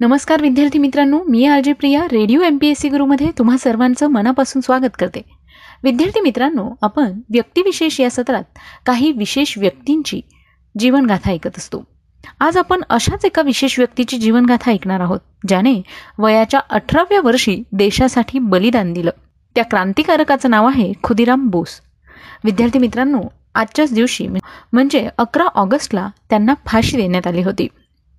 नमस्कार 0.00 0.42
विद्यार्थी 0.42 0.78
मित्रांनो 0.78 1.22
मी 1.28 1.44
R 1.46 1.60
J 1.60 1.72
Priya 1.72 2.04
radio 2.04 2.40
M 2.40 2.58
P 2.60 2.68
S 2.68 2.78
C 2.78 2.88
गुरुमध्ये 2.88 3.30
तुम्हा 3.38 3.56
सर्वांचं 3.56 4.06
मनापासून 4.06 4.62
स्वागत 4.62 4.96
करते. 4.98 5.22
विद्यार्थी 5.82 6.20
मित्रांनो 6.20 6.70
आपण 6.82 7.20
व्यक्तिविशेष 7.32 8.00
या 8.00 8.10
सत्रात 8.10 8.42
काही 8.86 9.12
विशेष 9.12 9.58
व्यक्तींची 9.58 10.20
जीवनगाथा 10.78 11.30
ऐकत 11.30 11.58
असतो. 11.58 11.82
आज 12.40 12.56
आपण 12.56 12.82
अशाच 12.90 13.24
एका 13.24 13.42
विशेष 13.42 13.78
व्यक्तीची 13.78 14.16
जीवनगाथा 14.16 14.70
ऐकणार 14.70 15.00
आहोत 15.00 15.20
ज्याने 15.48 15.82
वयाच्या 16.18 16.60
अठराव्या 16.70 17.20
वर्षी 17.20 17.62
देशासाठी 17.72 18.38
बलिदान 18.38 18.92
दिलं. 18.92 19.10
त्या 19.54 19.64
क्रांतिकारकाचं 19.64 20.50
नाव 20.50 20.66
आहे 20.66 20.92
खुदिराम 21.02 21.48
बोस. 21.48 21.80
विद्यार्थी 22.44 22.78
मित्रांनो 22.78 23.20
आजच्याच 23.54 23.94
दिवशी 23.94 24.26
म्हणजे 24.72 25.08
अकरा 25.18 25.44
ऑगस्टला 25.44 26.08
त्यांना 26.30 26.54
फाशी 26.66 26.96
देण्यात 26.96 27.26
आली 27.26 27.42
होती. 27.42 27.68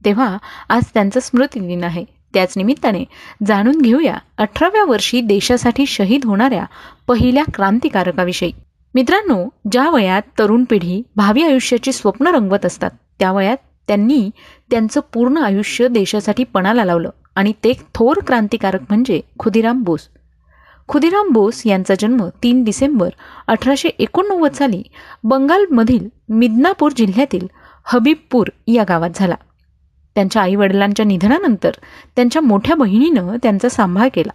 तेव्हा 0.06 0.38
आज 0.70 0.84
त्यांचा 0.94 1.20
स्मृतिदिन 1.20 1.84
आहे. 1.84 2.06
त्याच 2.34 2.54
निमित्ताने 2.58 3.04
जाणून 3.48 3.82
घेऊया 3.82 4.18
अठराव्या 4.38 4.84
वर्षी 4.84 5.22
देशासाठी 5.22 5.86
शहीद 5.86 6.26
होणाऱ्या 6.26 6.66
पहिल्या 7.08 7.44
क्रांतिकारकाविषयी. 7.54 8.52
मित्रांनो 8.96 9.46
ज्या 9.72 9.90
वयात 9.90 10.22
तरुण 10.40 10.64
पिढी 10.64 11.02
भावी 11.16 11.44
आयुष्याची 11.44 11.92
स्वप्न 11.92 12.28
रंगवत 12.28 12.66
असतात 12.66 12.92
त्या 13.20 13.32
वयात 13.32 13.58
त्यांनी 13.88 14.30
त्यांचं 14.70 15.00
पूर्ण 15.14 15.38
आयुष्य 15.38 15.88
देशासाठी 15.88 16.44
पणाला 16.44 16.86
लावलं 16.86 17.10
आणि 17.36 17.54
ते 17.64 17.74
थोर 17.96 18.20
क्रांतिकारक 18.28 18.80
म्हणजे 18.90 19.22
खुदिराम 19.40 19.84
बोस. 19.84 20.08
खुदिराम 20.88 21.30
बोस 21.30 21.62
यांचा 21.66 21.94
जन्म 22.00 22.28
तीन 22.44 22.64
डिसेंबर 22.64 23.10
अठराशे 23.48 23.90
एकोणनव्वद 23.90 24.52
साली 24.52 24.84
बंगालमधील 25.24 26.08
मिदनापूर 26.30 26.92
जिल्ह्यातील 26.92 27.48
हबीबपूर 27.86 28.48
या 28.68 28.84
गावात 28.90 29.10
झाला. 29.16 29.36
त्यांच्या 30.16 30.42
आईवडिलांच्या 30.42 31.06
निधनानंतर 31.06 31.72
त्यांच्या 32.16 32.42
मोठ्या 32.42 32.76
बहिणीनं 32.76 33.36
त्यांचा 33.44 33.70
सांभाळ 33.70 34.10
केला. 34.14 34.32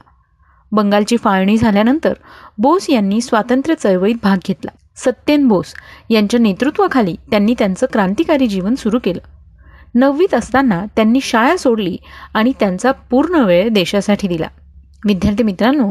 बंगालची 0.73 1.17
फाळणी 1.17 1.57
झाल्यानंतर 1.57 2.13
बोस 2.59 2.91
यांनी 2.91 3.21
स्वातंत्र्य 3.21 3.75
चळवळीत 3.75 4.17
भाग 4.23 4.37
घेतला. 4.47 4.71
सत्येन 4.97 5.49
बोस 5.49 5.75
यांच्या 6.11 6.41
नेतृत्वाखाली 6.41 7.17
त्यांनी 7.31 7.55
त्यांचं 7.59 7.87
क्रांतिकारी 7.93 8.47
जीवन 8.47 8.75
सुरू 8.75 8.99
केलं. 9.05 9.21
नववीत 9.95 10.35
असताना 10.35 10.85
त्यांनी 10.97 11.21
शाळा 11.21 11.57
सोडली 11.57 11.97
आणि 12.35 12.53
त्यांचा 12.61 12.93
पूर्ण 12.93 13.35
वेळ 13.35 13.69
देशासाठी 13.69 14.29
दिला. 14.29 14.47
विद्यार्थी 15.05 15.43
मित्रांनो 15.43 15.91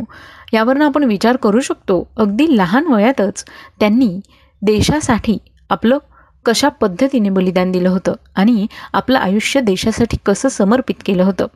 यावरनं 0.54 0.86
आपण 0.86 1.04
विचार 1.04 1.36
करू 1.36 1.60
शकतो 1.60 2.08
अगदी 2.18 2.58
लहान 2.58 2.88
वयातच 2.88 3.46
त्यांनी 3.80 4.20
देशासाठी 4.62 5.38
आपलं 5.70 5.98
कशा 6.46 6.70
पद्धतीने 6.70 7.30
बलिदान 7.30 7.72
दिलं 7.72 7.90
होतं 7.90 8.14
आणि 8.36 8.68
आपलं 8.94 9.20
आयुष्य 9.20 9.62
देशासाठी 9.62 10.18
कसं 10.26 10.50
समर्पित 10.50 10.96
केलं 11.06 11.24
होतं? 11.24 11.48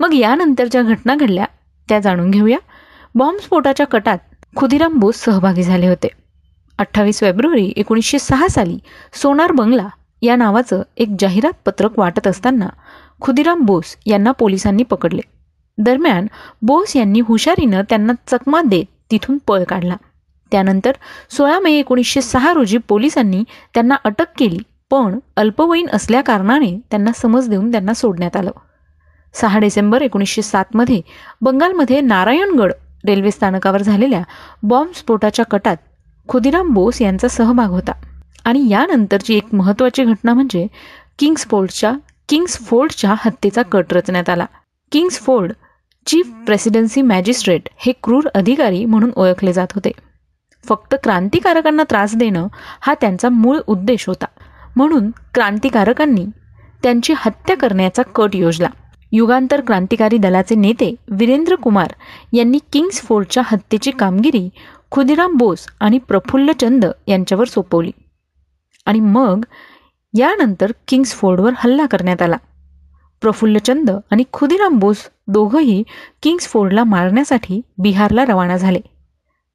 मग 0.00 0.14
यानंतर 0.14 0.82
घटना 0.82 1.14
घडल्या 1.14 1.44
त्या 1.88 2.00
जाणून 2.00 2.30
घेऊया. 2.30 2.58
बॉम्बस्फोटाच्या 3.14 3.86
कटात 3.86 4.18
खुदिराम 4.56 4.98
बोस 4.98 5.16
सहभागी 5.16 5.62
झाले 5.62 5.88
होते. 5.88 6.08
अठ्ठावीस 6.78 7.20
फेब्रुवारी 7.20 7.72
एकोणीसशे 7.76 8.18
सहा 8.18 8.48
साली 8.48 8.78
सोनार 9.12 9.52
बंगला 9.52 9.88
या 10.22 10.36
नावाचं 10.36 10.82
एक 10.96 11.16
जाहिरात 11.18 11.52
पत्रक 11.66 11.98
वाटत 11.98 12.26
असताना 12.26 12.68
खुदिराम 13.20 13.60
बोस 13.60 13.96
यांना 14.06 14.32
पोलिसांनी 14.32 14.82
पकडले. 14.82 15.20
दरम्यान 15.78 16.26
बोस 16.62 16.96
यांनी 16.96 17.20
हुशारीनं 17.20 17.82
त्यांना 17.88 18.12
चकमा 18.26 18.62
देत 18.62 18.84
तिथून 19.10 19.38
पळ 19.46 19.64
काढला. 19.64 19.96
त्यानंतर 20.52 20.92
सोळा 21.30 21.58
मे 21.60 21.72
एकोणीसशे 21.72 22.20
सहा 22.20 22.52
रोजी 22.52 22.78
पोलिसांनी 22.78 23.42
त्यांना 23.74 23.96
अटक 24.04 24.26
केली 24.38 24.58
पण 24.90 25.18
अल्पवयीन 25.36 25.88
असल्याकारणाने 25.92 26.78
त्यांना 26.90 27.12
समज 27.12 27.48
देऊन 27.48 27.70
त्यांना 27.70 27.94
सोडण्यात 27.94 28.36
आलं. 28.36 28.50
सहा 29.34 29.58
डिसेंबर 29.58 30.02
एकोणीसशे 30.02 30.42
सातमध्ये 30.42 31.00
बंगालमध्ये 31.40 32.00
नारायणगड 32.00 32.72
रेल्वे 33.06 33.30
स्थानकावर 33.30 33.82
झालेल्या 33.82 34.22
बॉम्बस्फोटाच्या 34.62 35.44
कटात 35.44 35.76
खुदिराम 36.28 36.72
बोस 36.74 37.02
यांचा 37.02 37.28
सहभाग 37.28 37.70
होता. 37.70 37.92
आणि 38.44 38.68
यानंतरची 38.68 39.36
एक 39.36 39.54
महत्त्वाची 39.54 40.04
घटना 40.04 40.34
म्हणजे 40.34 40.66
किंग्स 41.18 41.46
फोर्डच्या 41.48 41.92
किंग्स 42.28 42.58
फोर्डच्या 42.58 43.14
हत्येचा 43.18 43.62
कट 43.62 43.92
रचण्यात 43.92 44.28
आला. 44.28 44.46
Kings 44.92 45.18
Ford 45.18 45.52
chief 46.06 46.30
presidency 46.46 47.02
magistrate 47.02 47.68
हे 47.76 47.92
क्रूर 48.02 48.28
अधिकारी 48.34 48.84
म्हणून 48.84 49.10
ओळखले 49.16 49.52
जात 49.52 49.72
होते. 49.74 49.90
फक्त 50.68 50.94
क्रांतिकारकांना 51.02 51.82
त्रास 51.82 52.14
देणं 52.16 52.46
हा 52.80 52.94
त्यांचा 52.94 53.28
मूळ 53.28 53.58
उद्देश 53.66 54.06
होता. 54.06 54.24
म्हणून 54.76 55.10
क्रांतिकारकांनी 55.34 56.26
त्यांची 56.82 57.14
हत्या 57.16 57.56
करण्याचा 57.56 58.02
कट 58.02 58.36
योजला. 58.36 58.68
युगांतर 59.12 59.60
क्रांतिकारी 59.60 60.18
दलाचे 60.18 60.54
नेते 60.54 60.94
वीरेंद्र 61.10 61.54
कुमार 61.54 61.92
यांनी 62.32 62.58
किंग्स 62.72 63.00
फोर्डच्या 63.00 63.42
हत्येची 63.46 63.90
कामगिरी 63.90 64.48
खुदिराम 64.90 65.36
बोस 65.36 65.66
आणि 65.80 65.98
प्रफुल्लचंद 65.98 66.84
यांच्यावर 67.08 67.44
सोपवली. 67.44 67.90
आणि 68.86 69.00
मग 69.00 69.44
यानंतर 70.14 70.72
किंग्स 70.88 71.12
फोर्डवर 71.12 71.50
हल्ला 71.56 71.86
करण्यात 71.86 72.22
आला. 72.22 72.36
प्रफुल्लचंद 73.20 73.90
आणि 74.10 74.22
खुदिराम 74.32 74.78
बोस 74.78 74.96
दोघंही 75.28 75.82
किंग्स 76.22 76.48
फोर्डला 76.48 76.84
मारण्यासाठी 76.84 77.60
बिहारला 77.78 78.24
रवाना 78.24 78.56
झाले. 78.56 78.80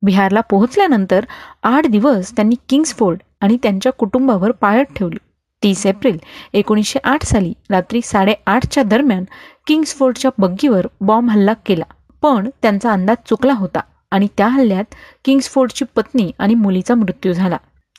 बिहारला 0.02 0.42
पोहोचल्यानंतर 0.42 1.26
आठ 1.64 1.86
दिवस 1.86 2.32
त्यांनी 2.36 2.56
किंग्सफोर्ड 2.70 3.20
आणि 3.42 3.58
त्यांच्या 3.64 3.92
कुटुंबावर 3.92 4.52
पाळत 4.52 4.94
ठेवली. 4.96 5.18
तीस 5.64 5.86
एप्रिल 5.86 6.18
एकोणीसशे 6.54 7.00
आठ 7.04 7.24
साली 7.24 7.54
रात्री 7.70 8.02
साडेआठच्या 8.04 8.84
दरम्यान 8.84 9.24
किंग्सफोर्डच्या 9.68 10.32
बग्गीवर 10.38 10.88
बॉम्ब 11.02 11.30
हल्ला 11.32 11.54
केला. 11.66 11.84
पण 12.22 12.50
त्यांचा 12.62 12.92
अंदाज 12.92 13.18
चुकला 13.30 13.54
होता 13.54 13.80
आणि 14.12 14.28
त्या 14.38 14.48
हल्ल्यात 14.48 14.96
किंग्सफोर्डची 15.26 15.86
पत्नी 15.96 16.32
आणि 16.40 16.56
मुलीचा 16.56 16.96
मृत्यू 16.96 17.34
झाला. 17.34 17.58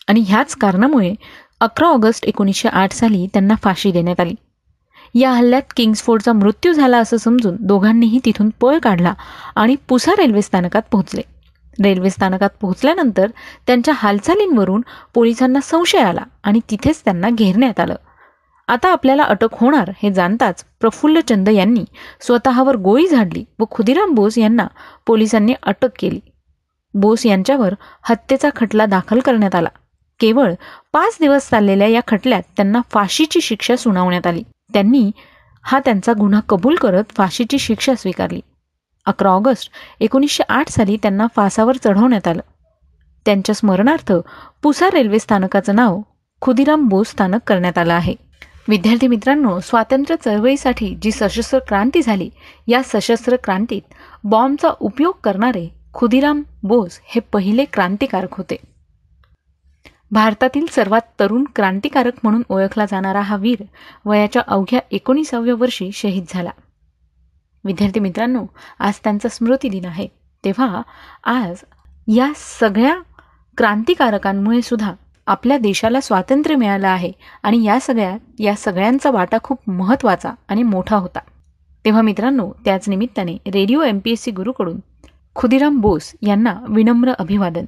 आणि 0.09 0.25
ह्याच 0.29 0.55
कारणामुळे 0.55 1.15
अकरा 1.61 1.87
ऑगस्ट 1.87 2.25
एकोणीसशे 2.25 2.69
आठ 2.69 2.93
साली 2.93 3.27
त्यांना 3.27 3.55
फाशी 3.55 3.93
देण्यात 3.93 4.21
आली. 4.21 4.35
या 5.15 5.31
हल्ल्यात 5.31 5.73
किंग्सफोर्डचा 5.77 6.33
मृत्यू 6.33 6.73
झाला 6.73 6.99
असं 6.99 7.17
समजून 7.17 7.57
दोघांनीही 7.61 8.19
तिथून 8.25 8.51
पळ 8.61 8.79
काढला 8.79 9.15
आणि 9.57 9.77
पुसा 9.89 10.13
रेल्वे 10.19 10.43
स्थानकात 10.43 10.83
पोहोचले. 10.91 11.23
रेल्वे 11.85 12.11
स्थानकात 12.11 12.51
पोहोचल्यानंतर 12.61 13.31
त्यांच्या 13.67 13.95
हालचालींवरून 13.97 14.83
पोलिसांना 15.15 15.61
संशय 15.63 15.99
आला 15.99 16.23
आणि 16.43 16.61
तिथेच 16.71 17.01
त्यांना 17.05 17.31
घेरण्यात 17.31 17.81
आलं. 17.81 17.95
आता 18.69 18.93
आपल्याला 18.93 19.23
अटक 19.23 19.49
होणार 19.53 19.91
हे 20.03 20.13
जाणताच 20.13 20.65
प्रफुल्लचंद 20.81 21.49
यांनी 21.49 21.85
स्वतःवर 22.21 22.77
गोळी 22.77 23.09
झाडली 23.09 23.45
व 23.59 23.65
खुदिराम 23.71 24.15
बोस 24.15 24.39
यांना 24.39 24.67
पोलिसांनी 25.07 25.55
अटक 25.63 25.89
केली. 25.99 26.21
बोस 26.95 27.27
यांच्यावर 27.27 27.75
हत्येचा 28.03 28.49
खटला 28.57 28.87
दाखल 28.87 29.21
करण्यात 29.21 29.55
आला. 29.55 29.69
केवळ 30.21 30.53
पाच 30.93 31.17
दिवस 31.21 31.49
चाललेल्या 31.51 31.89
या 31.89 32.01
खटल्यात 32.09 32.43
त्यांना 32.57 32.81
फाशीची 32.91 33.41
शिक्षा 33.41 33.77
सुनावण्यात 33.77 34.27
आली. 34.27 34.43
त्यांनी 34.73 35.11
हा 35.63 35.81
त्यांचा 35.85 36.13
गुन्हा 36.13 36.41
कबूल 36.49 36.75
करत 36.75 37.05
फाशीची 37.11 37.59
शिक्षा 37.59 37.95
स्वीकारली. 37.95 38.41
अकरा 39.07 39.31
ऑगस्ट 39.31 39.71
एकोणीसशे 40.01 40.43
आठ 40.49 40.69
साली 40.69 40.97
त्यांना 40.97 41.27
फासावर 41.37 41.77
चढवण्यात 41.85 42.29
आलं. 42.29 42.43
त्यांच्या 43.25 43.55
स्मरणार्थ 43.55 44.13
पुसा 44.63 44.91
रेल्वे 44.93 45.19
स्थानकाचं 45.19 45.75
नाव 45.75 46.01
खुदिराम 46.41 46.89
बोस 46.89 47.09
स्थानक 47.09 47.41
करण्यात 47.47 47.79
आलं 47.79 47.95
आहे. 47.95 48.15
विद्यार्थी 48.69 49.07
मित्रांनो 49.07 49.61
स्वातंत्र्य 49.61 50.17
चळवळीसाठी 50.25 50.95
जी 51.03 51.11
सशस्त्र 51.11 51.59
क्रांती 51.59 52.03
झाली 52.03 52.31
या 52.69 52.81
सशस्त्र 52.85 53.37
क्रांतीत 53.37 53.83
बॉम्बचा 54.25 54.69
उपयोग 54.81 55.13
करणारे 55.25 55.69
खुदिराम 55.95 56.43
बोस 56.63 57.01
हे 57.05 57.21
पहिले 57.21 57.65
क्रांतिकारक 57.65 58.35
होते. 58.37 58.57
भारतातील 60.11 60.67
सर्वात 60.71 61.01
तरुण 61.21 61.45
क्रांतिकारक 61.57 62.13
म्हणून 62.23 62.43
ओळखला 62.49 62.85
जाणारा 62.85 63.21
हा 63.21 63.37
वीर 63.37 63.63
वयाच्या 64.05 64.43
अवघ्या 64.47 64.81
एकोणीसाव्या 64.91 65.55
वर्षी 65.55 65.91
शहीद 65.93 66.25
झाला. 66.29 66.51
विद्यार्थी 67.65 68.01
मित्रांनो 68.01 68.45
आज 68.79 68.99
त्यांचा 69.05 69.29
स्मृती 69.29 69.69
दिन 69.69 69.85
आहे. 69.85 70.07
तेव्हा 70.45 70.83
आज 71.25 71.65
या 72.09 72.31
सगळ्या 72.37 72.95
क्रांतिकारकांमुळे 73.57 74.63
सुद्धा 74.63 74.93
आपल्या 75.27 75.59
देशाला 75.59 76.01
स्वातंत्र्य 76.01 76.57
मिळालं 76.57 76.89
आहे 76.89 77.13
आणि 77.43 77.63
या 77.65 77.79
सगळ्या 77.81 78.17
या 78.39 78.55
सगळ्यांचा 78.55 79.11
वाटा 79.11 79.39
खूप 79.43 79.71
महत्त्वाचा 79.71 80.33
आणि 80.49 80.63
मोठा 80.63 80.97
होता. 80.97 81.19
तेव्हा 81.85 82.03
मित्रांनो 82.03 82.51
त्याच 82.65 82.89
निमित्ताने 82.89 83.37
radio 83.47 83.83
M 83.83 83.99
P 83.99 84.11
S 84.11 84.23
C 84.23 84.31
गुरुकडून 84.31 84.81
Khudiram 85.35 85.81
Bose 85.81 86.13
यांना 86.23 86.55
विनम्र 86.69 87.13
अभिवादन. 87.19 87.65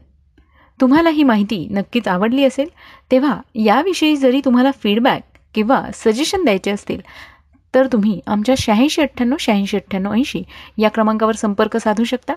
तुम्हाला 0.81 1.11
ही 1.11 1.23
माहिती 1.23 1.67
नक्कीच 1.70 2.08
आवडली 2.08 2.44
असेल 2.44 2.69
तेव्हा 3.11 3.41
याविषयी 3.55 4.17
जरी 4.17 4.41
तुम्हाला 4.44 4.70
फीडबॅक 4.70 5.23
किंवा 5.55 5.82
सजेशन 5.94 6.44
द्यायचे 6.44 6.70
असतील 6.70 7.00
तर 7.75 7.87
तुम्ही 7.87 8.21
आमच्या 8.26 8.55
शहाऐंशी 8.59 9.03
अठ्ठ्याण्णव 9.03 9.37
शहाऐंशी 9.41 9.76
अठ्ठ्याण्णव 9.76 10.12
ऐंशी 10.12 10.43
या 10.79 10.88
क्रमांकावर 10.88 11.35
संपर्क 11.35 11.76
साधू 11.76 12.05
शकता. 12.05 12.35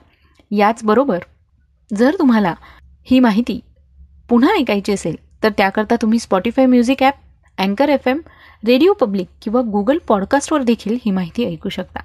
याचबरोबर 0.51 1.19
जर 1.91 2.15
तुम्हाला 2.19 2.53
ही 3.03 3.19
माहिती 3.19 3.59
पुन्हा 4.29 4.53
ऐकायची 4.53 4.93
असेल 4.93 5.15
तर 5.43 5.49
त्याकरता 5.49 5.95
तुम्ही 5.95 6.19
स्पॉटीफाय 6.19 6.65
म्युझिक 6.65 7.03
ॲप 7.03 7.13
अँकर 7.57 7.89
एफ 7.89 8.07
एम 8.07 8.19
रेडिओ 8.65 8.93
पब्लिक 8.93 9.27
किंवा 9.41 9.61
गुगल 9.61 9.97
पॉडकास्टवर 10.07 10.63
देखील 10.63 10.97
ही 11.05 11.11
माहिती 11.11 11.45
ऐकू 11.45 11.69
शकता. 11.69 11.99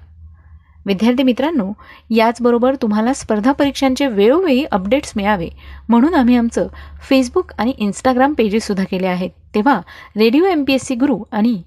विद्यार्थी 0.85 1.23
मित्रांनो 1.23 1.71
याचबरोबर 2.09 2.75
तुम्हाला 2.75 3.13
स्पर्धा 3.13 3.51
परीक्षांचे 3.51 4.07
वेळोवेळी 4.07 4.63
अपडेट्स 4.71 5.13
मिळावे 5.15 5.49
म्हणून 5.89 6.13
आम्ही 6.13 6.35
आमचं 6.35 6.67
फेसबुक 7.09 7.51
आणि 7.57 7.73
इंस्टाग्राम 7.77 8.33
पेजेससुद्धा 8.33 8.83
केले 8.83 9.07
आहेत. 9.07 9.29
तेव्हा 9.55 9.79
radio 10.17 10.45
M 10.45 10.63
P 10.63 10.73
S 10.73 10.85
C 10.85 10.95
Guru 10.95 11.17
आणि 11.31 11.61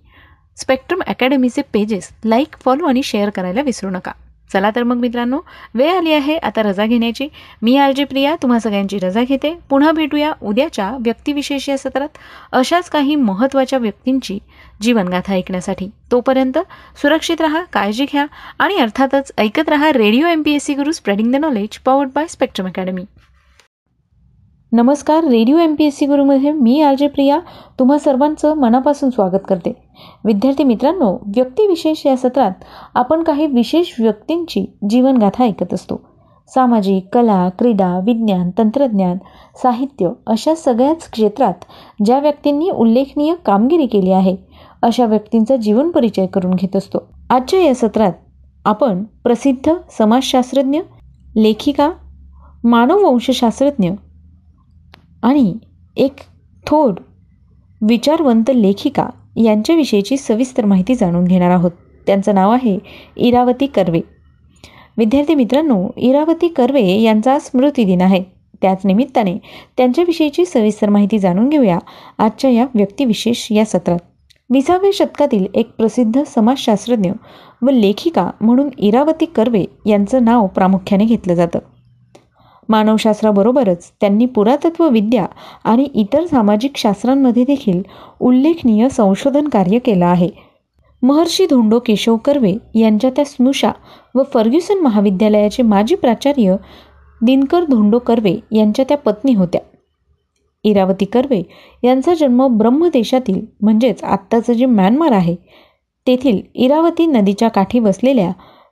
स्पेक्ट्रम 0.57 1.01
अकॅडमीचे 1.07 1.63
पेजेस 1.73 2.11
लाईक 2.25 2.57
फॉलो 2.65 2.87
आणि 2.87 3.03
शेअर 3.03 3.31
करायला 3.31 3.63
विसरू 3.63 3.91
नका. 3.91 4.13
चला 4.53 4.71
तर 4.71 4.83
मग 4.83 4.97
मित्रांनो 4.97 5.39
वेळ 5.75 5.97
आली 5.97 6.13
आहे 6.13 6.37
आता 6.37 6.63
रजा 6.63 6.87
घेण्याची. 6.87 7.29
मी 7.63 7.77
आर 7.77 7.93
जे 7.93 8.05
प्रिया 8.05 8.35
तुम्हा 8.43 8.59
सगळ्यांची 8.59 8.99
रजा 8.99 9.23
घेते. 9.23 9.55
पुन्हा 9.71 9.93
भेटूया 9.93 10.33
उद्याच्या 10.43 10.91
व्यक्तिविशेष 11.01 11.69
या 11.69 11.79
सत्रात. 11.79 12.09
अशाच 12.53 12.91
काही 12.91 13.15
महत्त्वाच्या 13.15 13.79
व्यक्तींची 13.79 14.39
जीवनगाथा 14.83 15.33
ऐकण्यासाठी. 15.33 15.89
तोपर्यंत 16.13 16.59
सुरक्षित 17.03 17.41
राहा 17.41 17.63
काळजी 17.73 18.05
घ्या 18.05 18.27
आणि 18.59 18.77
अर्थातच 18.77 19.33
ऐकत 19.39 19.69
राहा 19.69 19.93
radio 19.93 20.27
M 20.27 20.43
P 20.43 20.55
S 20.55 20.65
C 20.65 20.75
Guru 20.75 20.93
spreading 20.93 21.33
the 21.33 21.37
knowledge 21.37 21.79
powered 21.79 22.11
by 22.15 22.27
Spectrum 22.29 22.67
Academy 22.67 23.05
नमस्कार 24.73 25.25
radio 25.25 25.59
M 25.59 25.75
P 25.75 25.85
S 25.85 25.97
C 25.97 26.07
गुरुमध्ये 26.07 26.51
मी 26.53 26.81
आर 26.81 26.95
जे 26.99 27.07
प्रिया 27.09 27.39
तुम्हा 27.79 27.99
सर्वांचं 27.99 28.55
मनापासून 28.55 29.11
स्वागत 29.11 29.43
करते. 29.49 29.73
विद्यार्थी 30.25 30.65
मित्रांनो 30.65 31.11
व्यक्तिविशेष 31.37 32.07
या 32.07 32.17
सत्रात 32.17 32.65
आपण 32.95 33.23
काही 33.23 33.47
विशेष 33.47 33.93
व्यक्तींची 34.01 34.65
जीवनगाथा 34.91 35.45
ऐकत 35.45 35.75
असतो. 35.75 36.01
सामाजिक 36.49 37.09
कला 37.13 37.49
क्रीडा 37.49 37.99
विज्ञान 37.99 38.51
तंत्रज्ञान 38.59 39.19
साहित्य 39.63 40.11
अशा 40.27 40.55
सगळ्याच 40.55 41.11
क्षेत्रात 41.11 41.65
ज्या 42.05 42.19
व्यक्तींनी 42.19 42.71
उल्लेखनीय 42.71 43.35
कामगिरी 43.47 43.87
केली 43.87 44.13
आहे 44.13 44.37
अशा 44.83 45.07
व्यक्तींचा 45.07 45.57
जीवन 45.57 45.91
परिचय 45.91 46.27
करून 46.27 46.55
घेत 46.55 46.77
असतो. 46.77 46.99
आजच्या 47.31 47.61
या 47.61 47.75
सत्रात 47.75 48.13
आपण 48.65 49.05
प्रसिद्ध 49.25 49.73
समाजशास्त्रज्ञ 49.99 50.81
लेखिका 51.37 51.91
मानववंशशास्त्रज्ञ 52.65 53.91
आणि 55.23 55.55
एक 55.97 56.15
थोर 56.67 56.93
विचारवंत 57.89 58.51
लेखिका 58.55 59.09
यांच्याविषयीची 59.37 60.17
सविस्तर 60.17 60.65
माहिती 60.65 60.95
जाणून 60.95 61.25
घेणार 61.25 61.51
आहोत. 61.51 61.71
त्यांचं 62.07 62.35
नाव 62.35 62.51
आहे 62.51 62.79
इरावती 63.17 63.67
कर्वे. 63.67 64.01
विद्यार्थी 64.97 65.35
मित्रांनो 65.35 65.89
इरावती 65.97 66.49
कर्वे 66.49 67.01
यांचा 67.01 67.39
स्मृतिदिन 67.39 68.01
आहे. 68.01 68.23
त्याच 68.63 68.81
निमित्ताने 68.85 69.37
त्यांच्याविषयीची 69.77 70.45
सविस्तर 70.45 70.89
माहिती 70.89 71.19
जाणून 71.19 71.49
घेऊया 71.49 71.79
आजच्या 72.19 72.51
या 72.51 72.67
व्यक्तिविशेष 72.75 73.53
या 73.53 73.65
सत्रात. 73.65 73.99
विसाव्या 74.51 74.91
शतकातील 74.95 75.47
एक 75.55 75.71
प्रसिद्ध 75.79 76.23
समाजशास्त्रज्ञ 76.23 77.11
व 77.63 77.71
लेखिका 77.71 78.31
म्हणून 78.41 78.69
इरावती 78.79 79.25
कर्वे 79.25 79.65
यांचं 79.87 80.25
नाव 80.25 80.47
प्रामुख्याने 80.47 81.05
घेतलं 81.05 81.35
जातं. 81.35 81.59
मानवशास्त्राबरोबरच 82.69 83.91
त्यांनी 84.01 84.27
पुरातत्व 84.27 84.89
विद्या 84.89 85.27
आणि 85.65 85.87
इतर 85.95 86.27
सामाजिक 86.27 86.77
शास्त्रांमध्ये 86.77 87.45
देखील 87.45 87.83
उल्लेखनीय 88.21 88.89
संशोधन 88.89 89.49
कार्य 89.49 89.79
केलं 89.79 90.05
आहे. 90.07 90.29
महर्षी 91.03 91.47
धोंडो 91.47 91.79
केशव 91.79 92.17
कर्वे 92.17 92.53
यांच्या 92.75 93.11
त्या 93.17 93.25
स्नुषा 93.25 93.71
व 94.15 94.23
फर्ग्युसन 94.35 94.81
महाविद्यालयाचे 94.83 95.63
माजी 95.63 95.95
प्राचार्य 95.95 96.57
दिनकर 97.21 97.65
धोंडो 97.65 97.99
कर्वे 97.99 98.35
यांच्या 98.53 98.85
त्या 98.89 98.97
पत्नी 98.97 99.35
होत्या. 99.35 99.61
इरावती 100.65 101.05
कर्वे 101.05 101.43
यांचा 101.83 102.15
जन्म 102.15 102.47
ब्रह्मदेशातील 102.59 103.41
म्हणजेच 103.61 104.03
आत्ताचं 104.05 104.53
जे 104.53 104.67
म्यानमार 104.67 105.13
आहे 105.13 105.35
तेथील 106.07 106.41
इरावती 106.55 107.07
नदीच्या 107.07 107.49
काठी 107.49 107.81
बसलेल्या 107.81 108.31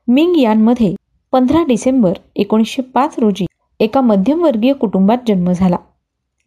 मिंग 0.08 0.36
यानमध्ये 0.36 0.94
पंधरा 1.32 1.62
डिसेंबर 1.68 2.18
एकोणीसशे 2.36 2.82
पाच 2.94 3.18
रोजी 3.18 3.46
एका 3.80 4.00
मध्यमवर्गीय 4.00 4.72
कुटुंबात 4.72 5.18
जन्म 5.28 5.52
झाला. 5.52 5.76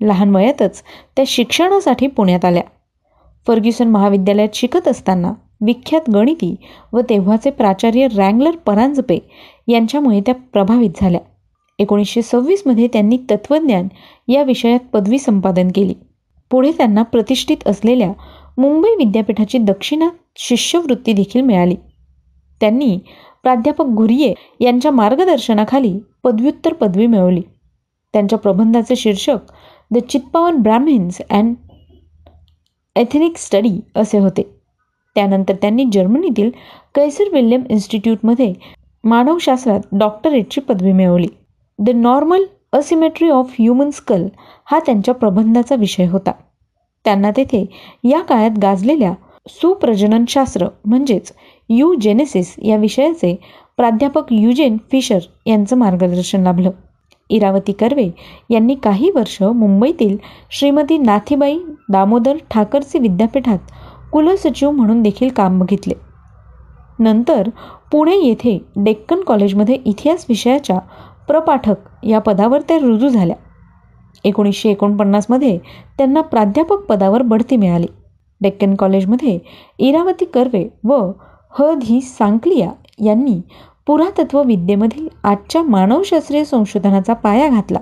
लहान 0.02 0.36
वयातच 0.36 0.84
त्या 1.16 1.26
शिक्षणासाठी 1.28 2.08
पुण्यात 2.08 2.46
आल्या. 2.46 2.64
फर्ग्युसन 3.48 3.88
महाविद्यालयात 3.88 4.50
शिकत 4.54 4.88
असताना 4.88 5.34
विख्यात 5.62 6.10
गणिती 6.14 6.56
व 6.94 7.00
तेव्हाचे 7.00 7.50
प्राचार्य 7.50 8.08
रँगलर 8.08 8.56
परांजपे 8.56 9.20
यांच्यामुळे 9.68 10.22
त्या 10.22 10.36
प्रभावित 10.36 10.90
झाल्या. 11.02 11.22
एकोणीसशे 11.80 12.22
सव्वीसमध्ये 12.22 12.88
त्यांनी 12.88 13.18
तत्त्वज्ञान 13.32 13.88
या 14.28 14.44
विषयात 14.44 14.80
पदवी 14.94 15.20
संपादन 15.20 15.68
केली. 15.76 15.94
पुढे 16.52 16.72
त्यांना 16.72 17.04
प्रतिष्ठित 17.04 17.68
असलेल्या 17.68 18.12
मुंबई 18.58 18.90
विद्यापीठाची 18.90 19.58
दक्षिणात 19.58 20.12
शिष्यवृत्ती 20.36 21.14
देखील 21.14 21.42
मिळाली. 21.42 21.76
त्यांनी 22.60 23.00
प्राध्यापक 23.48 23.86
घुरिये 23.86 24.34
यांच्या 24.60 24.92
मार्गदर्शनाखाली 24.92 26.00
पदव्युत्तर 26.24 26.74
पदवी 26.74 27.08
मिळवली. 27.08 27.42
त्यांच्या 28.14 28.40
प्रबंधाचे 28.40 28.96
शीर्षक 28.96 29.38
the 29.92 29.98
Chitpavan 30.10 30.56
Brahmins 30.56 31.22
and 31.30 31.56
ethnic 32.96 33.38
study 33.38 33.80
असे 33.96 34.20
होते. 34.20 34.42
त्यानंतर 35.16 35.54
त्यांनी 35.54 35.86
जर्मनीतील 35.94 36.50
कैसर 36.96 37.24
विल्यम 37.34 37.64
इन्स्टिट्यूटमध्ये 37.70 38.54
मानवशास्त्रात 39.04 39.80
डॉक्टरेटची 39.92 40.62
पदवी 40.62 40.92
मिळवली. 40.92 41.28
The 41.80 41.90
normal 41.90 42.44
asymmetry 42.74 43.30
of 43.30 43.56
human 43.60 43.90
skull 43.90 44.28
हा 44.66 44.80
त्यांच्या 44.80 45.14
प्रबंधाचा 45.14 45.76
विषय 45.76 46.08
होता. 46.08 46.32
त्यांना 47.06 47.32
तेथे 47.38 47.66
या 48.04 48.22
काळात 48.22 48.60
गाजलेल्या 48.62 49.14
सुप्रजननशास्त्र 49.50 50.68
म्हणजेच 50.86 51.32
यू 51.70 51.94
जेनेसिस 51.94 52.56
या 52.64 52.76
विषयाचे 52.76 53.36
प्राध्यापक 53.78 54.24
युजेन 54.32 54.78
फिशर 54.92 55.20
यांचं 55.46 55.78
मार्गदर्शन 55.78 56.44
लाभलं. 56.44 56.70
इरावती 57.30 57.72
कर्वे 57.72 58.10
यांनी 58.50 58.76
काही 58.76 59.12
वर्ष 59.16 59.42
मुंबईतील 59.42 60.18
श्रीमती 60.52 60.98
नाथीबाई 60.98 61.60
दामोदर 61.90 62.38
ठाकरसी 62.52 63.00
विद्यापीठात 63.00 63.58
कुलसचिव 64.12 64.72
म्हणून 64.72 65.02
देखील 65.02 65.30
काम 65.30 65.60
बघितले. 65.60 65.94
नंतर 67.00 67.50
पुणे 67.92 68.16
येथे 68.16 68.60
डेक्कन 68.76 69.20
कॉलेजमध्ये 69.20 69.76
इतिहास 69.86 70.26
विषयाच्या 70.30 70.80
प्रपाठक 71.28 71.76
या 72.04 72.20
पदावर 72.20 72.62
त्या 72.62 72.78
रुजू 72.78 73.08
झाल्या. 73.08 73.36
एकोणीसशे 74.24 74.70
एकोणपन्नासमध्ये 74.70 75.58
त्यांना 75.98 76.22
प्राध्यापक 76.22 76.78
पदावर 76.78 77.22
बढती 77.22 77.56
मिळाली. 77.56 77.88
डेक्कन 78.42 78.76
कॉलेजमध्ये 78.76 79.38
इरावती 79.80 80.26
कर्वे 80.26 80.68
व 80.84 81.00
ह 81.60 81.74
धी 81.76 82.00
सांकलिया 82.02 82.72
यांनी 83.06 83.40
पुरातत्व 83.88 84.42
विद्येमधील 84.44 85.08
आजच्या 85.24 85.62
मानवशास्त्रीय 85.64 86.44
संशोधनाचा 86.44 87.14
पाया 87.14 87.48
घातला 87.50 87.80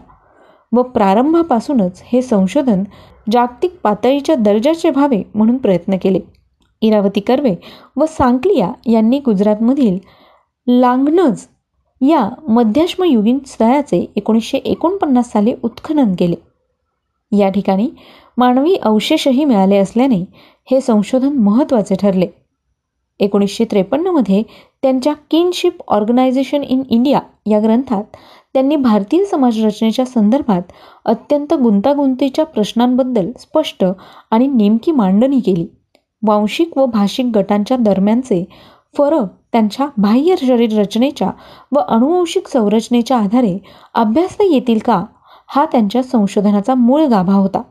व 0.72 0.82
प्रारंभापासूनच 0.84 2.02
हे 2.06 2.22
संशोधन 2.22 2.84
जागतिक 3.32 3.76
पातळीच्या 3.84 4.36
दर्जाचे 4.36 4.90
व्हावे 4.90 5.22
म्हणून 5.36 5.58
प्रयत्न 5.58 5.98
केले. 6.02 6.20
इरावती 6.82 7.20
कर्वे 7.20 7.56
व 7.98 8.06
सांकलिया 8.08 8.72
यांनी 8.88 9.20
गुजरातमधील 9.20 9.98
लांगनज 10.68 11.46
या 12.02 12.28
मध्याश्मयुगीन 12.48 13.40
स्थळाचे 13.48 14.06
एकोणीसशे 14.16 14.58
एकोणपन्नास 14.58 15.32
साली 15.32 15.54
उत्खनन 15.64 16.14
केले. 16.20 16.36
या 17.32 17.50
ठिकाणी 17.50 17.90
मानवी 18.38 18.76
अवशेषही 18.76 19.46
मिळाले 19.46 19.78
असल्याने 19.78 20.24
हे 20.72 20.82
संशोधन 20.82 21.34
महत्त्वाचे 21.34 21.96
ठरले. 21.96 22.28
एकोणीसशे 23.20 23.66
त्रेपन्नमध्ये 23.72 24.44
त्यांच्या 24.82 25.14
किनशिप 25.32 25.78
ऑर्गनायझेशन 25.88 26.64
इन 26.64 26.82
इंडिया 26.90 27.20
या 27.46 27.60
ग्रंथात 27.60 28.04
त्यांनी 28.54 28.76
भारतीय 28.76 29.24
समाजरचनेच्या 29.26 30.06
संदर्भात 30.06 30.62
अत्यंत 31.06 31.54
गुंतागुंतीच्या 31.54 32.46
प्रश्नांबद्दल 32.46 33.32
स्पष्ट 33.40 33.86
आणि 34.32 34.48
नेमकी 34.48 34.92
मांडणी 34.92 35.40
केली. 35.40 35.68
वांशिक 36.24 36.78
व 36.78 36.86
भाषिक 36.86 37.26
गटांच्या 37.26 37.78
दरम्यानचे 37.78 38.46
फरक 38.98 39.26
त्यांच्या 39.52 39.88
बाह्य 39.98 40.36
शरीर 40.42 40.80
रचनेच्या 40.80 41.32
व 41.72 41.80
अनुवंशिक 41.80 42.48
संरचनेच्या 42.48 43.18
आधारे 43.18 43.58
अभ्यासता 43.94 44.44
येतील 44.44 44.80
का? 44.86 45.04
हा 45.50 45.66
त्यांच्या 45.66 46.04
संशोधनाचा 46.04 46.76
मूळ 46.76 47.06
गाभा 47.06 47.34
होता. 47.34 47.62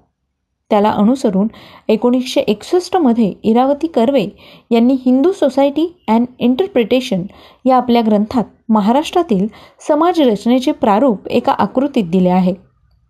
त्याला 0.71 0.91
अनुसरून 0.91 1.49
एकोणीसशे 1.89 2.41
एकसष्टमध्ये 2.41 3.33
इरावती 3.43 3.87
कर्वे 3.87 4.27
यांनी 4.71 4.97
हिंदू 5.07 5.33
सोसायटी 5.33 5.87
अँड 6.09 6.27
इंटरप्रिटेशन 6.39 7.23
या 7.65 7.77
आपल्या 7.77 8.03
ग्रंथात 8.03 8.45
महाराष्ट्रातील 8.69 9.47
समाजरचनेचे 9.89 10.73
प्रारूप 10.73 11.29
एका 11.29 11.53
आकृतीत 11.53 12.05
दिले 12.05 12.29
आहे. 12.29 12.55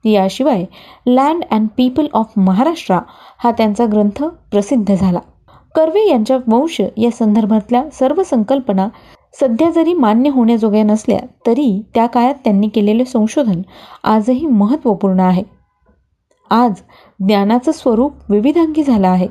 याशिवाय 0.04 0.64
land 1.06 1.44
and 1.50 1.68
people 1.76 2.06
of 2.12 2.32
Maharashtra 2.36 2.98
हा 3.38 3.50
त्यांचा 3.50 3.86
ग्रंथ 3.86 4.22
प्रसिद्ध 4.50 4.94
झाला. 4.94 5.18
कर्वे 5.74 6.08
यांच्या 6.08 6.36
वंश 6.46 6.80
या 6.96 7.10
संदर्भातल्या 7.10 7.82
सर्व 7.92 8.22
संकल्पना 8.22 8.88
सध्या 9.40 9.70
जरी 9.70 9.94
मान्य 9.94 10.30
होण्याजोग्या 10.30 10.82
नसल्या 10.82 11.18
तरी 11.46 11.82
त्या 11.94 12.06
काळात 12.06 12.34
त्यांनी 12.44 12.68
केलेले 12.68 13.04
संशोधन 13.04 13.62
आजही 14.04 14.46
महत्त्वपूर्ण 14.46 15.20
आहे. 15.20 15.42
आज 16.50 16.72
ज्ञानाचं 17.20 17.72
स्वरूप 17.72 18.12
विविधांगी 18.30 18.82
झालं 18.82 19.08
आहे. 19.08 19.28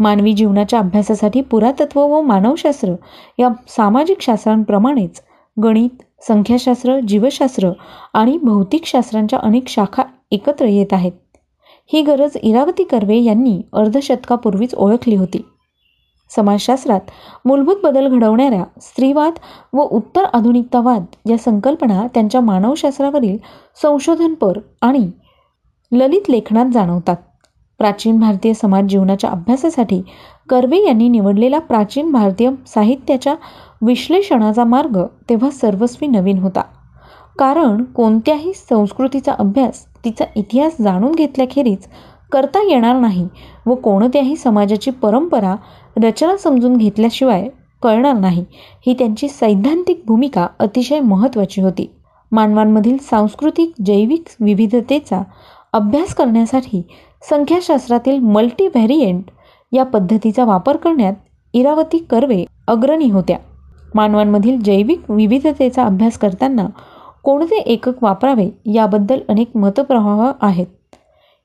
मानवी 0.00 0.32
जीवनाच्या 0.32 0.78
अभ्यासासाठी 0.78 1.40
पुरातत्व 1.40 2.00
व 2.00 2.20
मानवशास्त्र 2.20 2.92
या 3.38 3.48
सामाजिक 3.68 4.20
शास्त्रांप्रमाणेच 4.20 5.22
गणित 5.62 6.02
संख्याशास्त्र 6.28 7.00
जीवशास्त्र 7.00 7.70
आणि 8.14 8.38
भौतिकशास्त्रांच्या 8.42 9.38
अनेक 9.42 9.68
शाखा 9.68 10.02
एकत्र 10.30 10.64
येत 10.64 10.92
आहेत. 10.92 11.12
ही 11.92 12.02
गरज 12.02 12.36
इरावती 12.36 12.84
कर्वे 12.84 13.18
यांनी 13.18 13.62
अर्धशतकापूर्वीच 13.72 14.74
ओळखली 14.74 15.16
होती. 15.16 15.44
समाजशास्त्रात 16.30 17.10
मूलभूत 17.44 17.76
बदल 17.82 18.08
घडवणाऱ्या 18.08 18.64
स्त्रीवाद 18.80 19.38
व 19.72 19.82
उत्तर 19.82 20.24
आधुनिकतावाद 20.32 21.04
या 21.30 21.38
संकल्पना 21.38 22.06
त्यांच्या 22.14 22.40
मानवशास्त्रावरील 22.40 23.36
संशोधनपर 23.82 24.58
आणि 24.82 25.06
ललित 25.92 26.30
लेखनात 26.30 26.72
जाणवतात. 26.72 27.16
प्राचीन 27.80 28.18
भारतीय 28.20 28.52
समाज 28.52 28.84
जीवनाच्या 28.84 29.30
अभ्यासासाठी 29.30 30.02
कर्वे 30.48 30.78
यांनी 30.84 31.08
निवडलेला 31.08 31.58
प्राचीन 31.58 32.12
भारतीय 32.12 32.50
साहित्याच्या 32.66 33.34
विश्लेषणाचा 33.82 34.64
मार्ग 34.64 34.98
तेव्हा 35.28 35.50
सर्वस्वी 35.50 36.08
नवीन 36.08 36.38
होता. 36.38 36.62
कारण 37.38 37.82
कोणत्याही 37.84 38.52
संस्कृतीचा 38.52 39.32
अभ्यास 39.38 39.84
तिचा 40.04 40.24
इतिहास 40.36 40.76
जाणून 40.80 41.12
घेतल्याखेरीज 41.12 41.86
करता 42.32 42.62
येणार 42.62 42.96
नाही 42.96 43.28
व 43.66 43.74
कोणत्याही 43.74 44.36
समाजाची 44.36 44.90
परंपरा 44.92 45.54
रचना 46.02 46.36
समजून 46.36 46.76
घेतल्याशिवाय 46.76 47.48
कळणार 47.82 48.14
नाही. 48.14 48.44
ही 48.86 48.94
त्यांची 48.94 49.28
सैद्धांतिक 49.28 50.02
भूमिका 50.06 50.46
अतिशय 50.58 51.00
महत्त्वाची 51.00 51.60
होती. 51.60 51.90
मानवांमधील 52.32 52.96
सांस्कृतिक 53.00 53.72
जैविक 53.84 54.24
विविधतेचा 54.40 55.22
अभ्यास 55.72 56.14
करण्यासाठी 56.14 56.82
संख्याशास्त्रातील 57.30 58.18
मल्टी 58.18 58.66
व्हॅरियंट 58.66 59.24
या 59.72 59.84
पद्धतीचा 59.84 60.44
वापर 60.44 60.76
करण्यात 60.76 61.14
इरावती 61.54 61.98
कर्वे 61.98 62.44
अग्रणी 62.68 63.10
होत्या. 63.10 63.38
मानवांमधील 63.94 64.60
जैविक 64.60 65.10
विविधतेचा 65.10 65.84
अभ्यास 65.84 66.18
करताना 66.18 66.66
कोणते 67.24 67.56
एकक 67.56 68.02
वापरावे 68.02 68.48
याबद्दल 68.66 69.20
अनेक 69.28 69.56
मतप्रवाह 69.56 70.32
आहेत. 70.40 70.66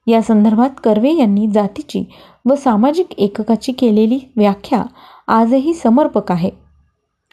या 0.08 0.22
संदर्भात 0.22 0.70
कर्वे 0.84 1.14
यांनी 1.16 1.48
जातीची 1.48 2.04
व 2.46 2.56
सामाजिक 2.56 3.14
एककाची 3.18 3.72
केलेली 3.72 4.20
व्याख्या 4.38 4.84
आजही 5.28 5.74
समर्पक 5.74 6.32
आहे. 6.32 6.50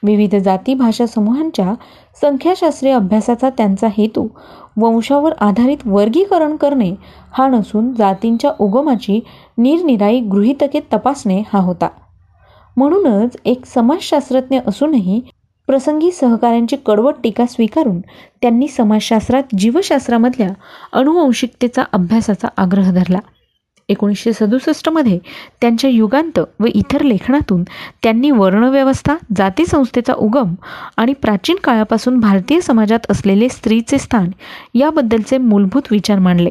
विविध 0.03 0.35
जाती 0.37 0.75
भाषा 0.75 1.07
समूहांच्या 1.07 1.75
संख्याशास्त्रीय 2.21 2.93
अभ्यासाचा 2.93 3.51
त्यांचा 3.51 3.87
हेतू 3.99 4.27
वंशावर 4.77 5.33
आधारित 5.41 5.87
वर्गीकरण 5.87 6.57
करणे 6.57 6.95
हा 7.33 7.49
नसून 7.49 7.93
जातींच्या 7.95 8.53
उगमाची 8.59 9.21
निरनिराई 9.59 10.21
गृहितके 10.21 10.81
तपासणे 10.93 11.43
हा 11.53 11.59
होता. 11.59 11.89
म्हणूनच 12.77 13.37
एक 13.45 13.67
समाजशास्त्रज्ञ 13.67 14.59
असूनही 14.67 15.21
प्रसंगी 15.69 16.11
सहकाऱ्यांची 16.11 16.77
कडवट 16.87 17.15
टीका 17.23 17.47
स्वीकारून 17.47 18.01
त्यांनी 18.43 18.69
समाजशास्त्रात 18.69 19.43
जीवशास्त्रामधल्या 19.59 20.49
अनुवंशिकतेचा 20.93 21.83
अभ्यासाचा 21.93 22.49
आग्रह 22.57 22.91
धरला. 22.93 23.19
एकोणीसशे 23.89 24.33
सदुसष्टमध्ये 24.33 25.19
त्यांच्या 25.61 25.91
युगांत 25.91 26.39
व 26.61 26.67
इतर 26.75 27.03
लेखनातून 27.03 27.63
त्यांनी 28.03 28.31
वर्णव्यवस्था 28.31 29.15
जातीसंस्थेचा 29.37 30.15
उगम 30.15 30.55
आणि 30.97 31.13
प्राचीन 31.13 31.57
काळापासून 31.65 32.21
भारतीय 32.21 32.61
समाजात 32.61 33.11
असलेले 33.11 33.49
स्त्रीचे 33.49 33.99
स्थान 33.99 34.31
याबद्दलचे 34.75 35.39
मूलभूत 35.39 35.83
विचार 35.91 36.19
मांडले. 36.19 36.51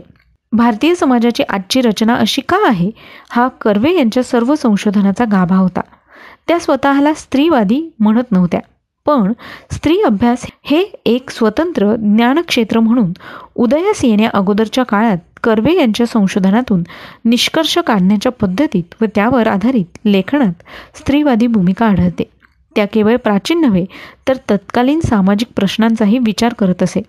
भारतीय 0.51 0.95
समाजाची 0.95 1.43
आजची 1.49 1.81
रचना 1.81 2.15
अशी 2.15 2.41
का 2.41 2.67
आहे? 2.67 2.91
हा 3.29 3.47
कर्वे 3.47 3.95
यांच्या 3.95 4.23
सर्व 4.23 4.55
संशोधनाचा 4.55 5.25
गाभा 5.25 5.55
होता. 5.55 5.81
त्या 6.47 6.59
स्वतःला 6.59 7.13
स्त्रीवादी 7.13 7.89
म्हणत 7.99 8.31
नव्हत्या. 8.31 8.59
पण 9.07 9.31
स्त्री 9.71 10.01
अभ्यास 10.01 10.45
हे 10.63 10.81
एक 11.05 11.29
स्वतंत्र 11.29 11.95
ज्ञानक्षेत्र 11.95 12.79
म्हणून 12.79 13.11
उदयास 13.55 14.05
येण्या 14.05 14.29
अगोदरच्या 14.33 14.83
काळात 14.83 15.17
कर्वे 15.43 15.75
यांच्या 15.75 16.05
संशोधनातून 16.05 16.83
निष्कर्ष 17.25 17.77
काढण्याच्या 17.77 18.31
पद्धतीत 18.31 18.95
व 19.01 19.05
त्यावर 19.15 19.47
आधारित 19.47 19.97
लेखनात 20.05 20.63
स्त्रीवादी 20.97 21.47
भूमिका 21.47 21.85
आढळते. 21.85 22.23
त्या 22.75 22.85
केवळ 22.85 23.15
प्राचीन 23.15 23.61
नव्हे 23.61 23.85
तर 24.27 24.33
तत्कालीन 24.51 24.99
सामाजिक 24.99 25.47
प्रश्नांचाही 25.55 26.17
विचार 26.17 26.53
करत 26.53 26.83
असे. 26.83 27.01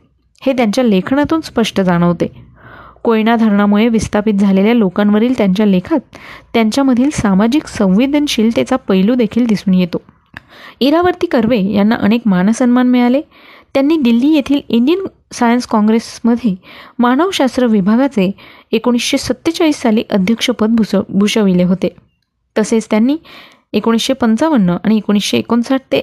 हे 0.42 0.52
त्यांच्या 0.52 0.84
लेखनातून 0.84 1.40
स्पष्ट 1.40 1.80
जाणवते. 1.80 2.26
कोयना 3.02 3.36
धरणामुळे 3.36 3.88
विस्थापित 3.88 4.34
झालेल्या 4.34 4.74
लोकांवरील 4.74 5.34
त्यांच्या 5.38 5.66
लेखात 5.66 6.16
त्यांच्यामधील 6.54 7.10
सामाजिक 7.10 7.66
संवेदनशीलतेचा 7.66 8.76
पैलू 8.76 9.14
देखील 9.14 9.46
दिसून 9.46 9.74
येतो. 9.74 10.02
इरावर्ती 10.80 11.26
कर्वे 11.26 11.60
यांना 11.72 11.94
अनेक 11.94 12.20
मानसन्मान 12.26 12.88
मिळाले. 12.88 13.20
त्यांनी 13.74 13.96
दिल्ली 13.96 14.28
येथील 14.28 14.60
इंडियन 14.68 15.06
सायन्स 15.32 15.66
काँग्रेसमध्ये 15.66 16.54
मानवशास्त्र 16.98 17.66
विभागाचे 17.66 18.30
एकोणीसशे 18.72 19.18
सत्तेचाळीस 19.18 19.80
साली 19.82 20.02
अध्यक्षपद 20.10 20.70
भूस 20.70 20.94
भूषविले 21.08 21.62
होते. 21.62 21.88
तसेच 22.58 22.86
त्यांनी 22.90 23.16
एकोणीसशे 23.72 24.12
पंचावन्न 24.12 24.76
आणि 24.84 24.96
एकोणीसशे 24.96 25.38
एकोणसाठ 25.38 25.80
ते 25.92 26.00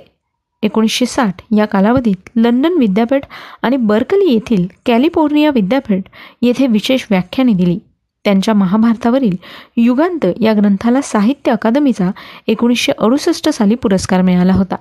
एकोणीसशे 0.63 1.05
साठ 1.05 1.41
या 1.57 1.65
कालावधीत 1.65 2.29
लंडन 2.35 2.77
विद्यापीठ 2.77 3.21
आणि 3.61 3.77
बर्कली 3.77 4.33
येथील 4.33 4.67
कॅलिफोर्निया 4.85 5.49
विद्यापीठ 5.49 6.03
येथे 6.41 6.67
विशेष 6.67 7.05
व्याख्याने 7.09 7.53
दिली. 7.53 7.79
त्यांच्या 8.25 8.53
महाभारतावरील 8.53 9.35
युगांत 9.77 10.25
या 10.41 10.53
ग्रंथाला 10.53 11.01
साहित्य 11.01 11.51
अकादमीचा 11.51 12.09
एकोणीसशे 12.47 12.91
अडुसष्ट 12.97 13.49
साली 13.49 13.75
पुरस्कार 13.75 14.21
मिळाला 14.21 14.53
होता. 14.53 14.75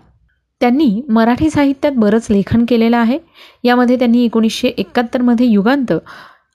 त्यांनी 0.61 1.01
मराठी 1.09 1.51
साहित्यात 1.51 1.93
बरंच 1.97 2.27
लेखन 2.31 2.65
केलेलं 2.69 2.97
आहे. 2.97 3.19
यामध्ये 3.65 3.99
त्यांनी 3.99 4.25
एकोणीसशे 4.25 4.69
एकाहत्तरमध्ये 4.69 5.47
युगांत 5.47 5.93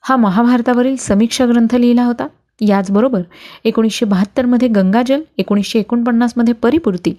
हा 0.04 0.16
महाभारतावरील 0.16 0.96
समीक्षा 0.96 1.46
ग्रंथ 1.46 1.74
लिहिला 1.74 2.04
होता. 2.04 2.26
याचबरोबर 2.60 3.20
एकोणीसशे 3.64 4.06
बहात्तरमध्ये 4.06 4.68
गंगाजल 4.68 5.20
एकोणीसशे 5.38 5.78
एकोणपन्नासमध्ये 5.78 6.54
परिपूर्ती 6.54 7.14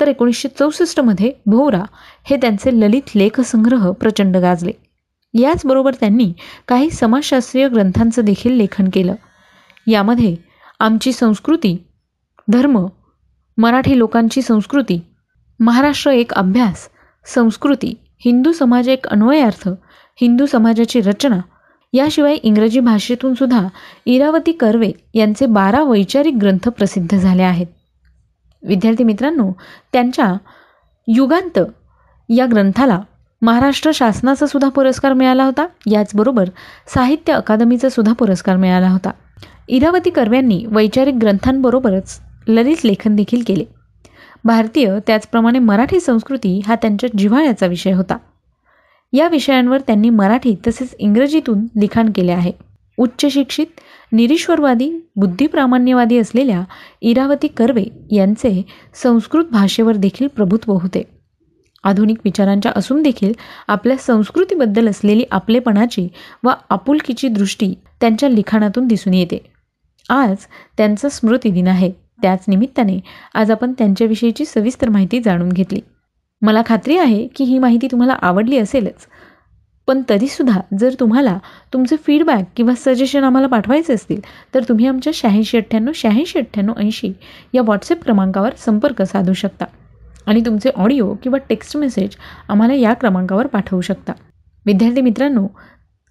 तर 0.00 0.08
एकोणीसशे 0.08 0.48
चौसष्टमध्ये 0.48 1.32
भोवरा 1.46 1.82
हे 2.30 2.36
त्यांचे 2.36 2.80
ललित 2.80 3.16
लेखसंग्रह 3.16 3.90
प्रचंड 3.90 4.36
गाजले. 4.36 4.72
याचबरोबर 5.34 5.94
त्यांनी 5.94 6.32
काही 6.68 6.90
समाजशास्त्रीय 6.90 7.68
ग्रंथांचं 7.68 8.22
देखील 8.22 8.52
लेखन 8.52 8.88
केलं. 8.92 9.14
यामध्ये 9.86 10.36
आमची 10.80 11.12
संस्कृती 11.12 11.76
धर्म 12.48 12.86
मराठी 13.56 13.98
लोकांची 13.98 14.42
संस्कृती 14.42 15.00
महाराष्ट्र 15.60 16.10
एक 16.10 16.32
अभ्यास 16.32 16.88
संस्कृती 17.26 17.94
हिंदू 18.24 18.52
समाज 18.52 18.88
एक 18.88 19.06
अन्वयार्थ 19.06 19.68
हिंदू 20.20 20.46
समाजाची 20.46 21.00
रचना 21.00 21.40
याशिवाय 21.92 22.34
इंग्रजी 22.34 22.80
भाषेतून 22.80 23.34
सुद्धा 23.34 23.66
इरावती 24.06 24.52
कर्वे 24.52 24.90
यांचे 25.14 25.46
बारा 25.46 25.82
वैचारिक 25.82 26.34
ग्रंथ 26.34 26.68
प्रसिद्ध 26.68 27.16
झाले 27.16 27.42
आहेत. 27.42 27.66
विद्यार्थी 28.62 29.04
मित्रांनो 29.04 29.52
त्यांच्या 29.92 30.32
युगांत 31.08 31.58
या 32.28 32.46
ग्रंथाला 32.46 33.00
महाराष्ट्र 33.42 33.90
शासनाचा 33.94 34.46
सुद्धा 34.46 34.68
पुरस्कार 34.68 35.12
मिळाला 35.12 35.44
होता. 35.44 35.66
याचबरोबर 35.86 36.48
साहित्य 36.94 37.32
अकादमीचा 37.32 37.88
सुद्धा 37.88 38.12
पुरस्कार 38.12 38.56
मिळाला 38.56 38.88
होता. 38.88 39.10
इरावती 39.68 40.10
कर्व्यांनी 40.10 40.64
वैचारिक 40.66 41.14
ग्रंथांबरोबरच 41.14 42.20
ललित 42.48 42.76
लेखन 42.84 43.16
देखील 43.16 43.42
केले. 43.46 43.64
भारतीय 44.44 44.98
त्याचप्रमाणे 45.06 45.58
मराठी 45.58 46.00
संस्कृती 46.00 46.60
हा 46.66 46.74
त्यांच्या 46.74 47.10
जिव्हाळ्याचा 47.18 47.66
विषय 47.66 47.92
होता. 47.92 48.16
या 49.12 49.28
विषयांवर 49.28 49.80
त्यांनी 49.80 50.10
मराठी 50.10 50.56
तसेच 50.66 50.94
इंग्रजीतून 50.98 51.58
लिखाण 51.80 52.10
केले 52.14 52.32
आहे. 52.32 52.52
उच्च 52.98 53.32
शिक्षित 53.32 53.66
निरीश्वरवादी 54.12 55.08
बुद्धिप्रामाण्यवादी 55.16 56.18
असलेल्या 56.18 56.64
इरावती 57.00 57.48
कर्वे 57.48 57.84
यांचे 58.12 58.62
संस्कृत 59.02 59.44
भाषेवर 59.52 59.96
देखील 59.96 60.26
प्रभुत्व 60.26 60.72
होते. 60.72 61.17
आधुनिक 61.88 62.18
विचारांच्या 62.24 62.72
असून 62.76 63.02
देखील 63.02 63.32
आपल्या 63.68 63.96
संस्कृतीबद्दल 63.96 64.88
असलेली 64.88 65.24
आपलेपणाची 65.30 66.08
व 66.44 66.50
आपुलकीची 66.70 67.28
दृष्टी 67.28 67.74
त्यांच्या 68.00 68.28
लिखाणातून 68.28 68.86
दिसून 68.86 69.14
येते. 69.14 69.38
आज 70.10 70.36
त्यांचा 70.76 71.08
स्मृतिदिन 71.08 71.68
आहे. 71.68 71.90
त्याच 72.22 72.44
निमित्ताने 72.48 72.98
आज 73.34 73.50
आपण 73.50 73.72
त्यांच्याविषयीची 73.72 74.44
सविस्तर 74.44 74.88
माहिती 74.88 75.20
जाणून 75.20 75.48
घेतली. 75.48 75.80
मला 76.42 76.62
खात्री 76.66 76.96
आहे 76.98 77.26
की 77.26 77.44
ही 77.44 77.58
माहिती 77.58 77.86
तुम्हाला 77.86 78.12
आवडली 78.22 78.58
असेलच. 78.58 79.06
पण 79.88 80.02
तरीसुद्धा 80.08 80.60
जर 80.80 80.94
तुम्हाला 81.00 81.36
तुमचे 81.72 81.96
फीडबॅक 81.96 82.44
किंवा 82.56 82.72
सजेशन 82.74 83.24
आम्हाला 83.24 83.46
पाठवायचे 83.46 83.92
असतील 83.92 84.20
तर 84.54 84.62
तुम्ही 84.68 84.86
आमच्या 84.86 85.12
शहाऐंशी 85.14 85.56
अठ्ठ्याण्णव 85.56 85.92
शहाऐंशी 85.94 86.38
अठ्ठ्याण्णव 86.38 86.80
ऐंशी 86.80 87.12
या 87.54 87.62
व्हॉट्सअप 87.62 88.02
क्रमांकावर 88.04 88.50
संपर्क 88.58 89.02
साधू 89.02 89.32
शकता. 89.32 89.64
आणि 90.28 90.40
तुमचे 90.46 90.70
ऑडिओ 90.76 91.14
किंवा 91.14 91.38
टेक्स्ट 91.48 91.76
मेसेज 91.76 92.16
आम्हाला 92.48 92.74
या 92.74 92.92
क्रमांकावर 92.92 93.46
पाठवू 93.46 93.80
शकता. 93.80 94.12
विद्यार्थी 94.66 95.00
मित्रांनो 95.00 95.46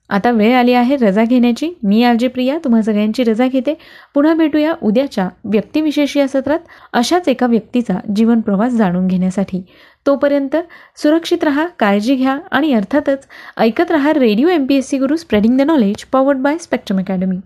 आता 0.09 0.31
वेळ 0.31 0.55
आली 0.55 0.74
आहे 0.74 0.95
रजा 0.95 1.24
घेण्याची. 1.24 1.69
मी 1.83 2.03
आरजे 2.03 2.27
प्रिया 2.27 2.57
तुम्हा 2.63 2.81
सगळ्यांची 2.81 3.24
रजा 3.24 3.47
घेते. 3.47 3.74
पुन्हा 4.13 4.33
भेटूया 4.33 4.74
उद्याच्या 4.81 5.27
व्यक्तिविशेष 5.43 6.15
या 6.17 6.27
सत्रात 6.27 6.59
अशाच 6.93 7.27
एका 7.27 7.47
व्यक्तीचा 7.47 7.93
जीवन 8.15 8.41
प्रवास 8.41 8.74
जाणून 8.74 9.07
घेण्यासाठी. 9.07 9.62
तोपर्यंत 10.05 10.55
सुरक्षित 10.95 11.43
रहा 11.43 11.65
काळजी 11.79 12.15
घ्या 12.15 12.38
आणि 12.51 12.74
अर्थातच 12.74 13.27
ऐकत 13.57 13.91
रहा 13.91 14.13
radio 14.13 14.47
M 14.47 14.65
P 14.65 14.75
S 14.75 14.89
C 14.89 14.97
Guru 14.97 15.15
spreading 15.15 15.57
the 15.57 15.62
knowledge 15.62 16.05
powered 16.05 16.38
by 16.38 16.57
Spectrum 16.57 17.00
Academy 17.00 17.38